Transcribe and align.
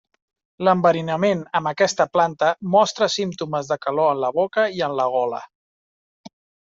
L'enverinament 0.67 1.43
amb 1.59 1.69
aquesta 1.71 2.07
planta 2.15 2.49
mostra 2.77 3.09
símptomes 3.17 3.69
de 3.75 3.77
calor 3.87 4.13
en 4.15 4.23
la 4.25 4.33
boca 4.39 4.65
i 4.79 4.83
en 4.89 4.97
la 5.01 5.07
gola. 5.17 5.43